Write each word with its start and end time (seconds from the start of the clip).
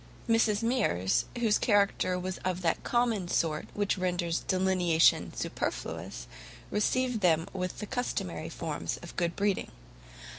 Mrs 0.27 0.63
Mears, 0.63 1.25
whose 1.37 1.59
character 1.59 2.17
was 2.17 2.39
of 2.39 2.63
that 2.63 2.83
common 2.83 3.27
sort 3.27 3.67
which 3.75 3.99
renders 3.99 4.39
delineation 4.39 5.31
superfluous, 5.35 6.25
received 6.71 7.21
them 7.21 7.47
with 7.53 7.77
the 7.77 7.85
customary 7.85 8.49
forms 8.49 8.97
of 9.03 9.15
good 9.15 9.35
breeding. 9.35 9.69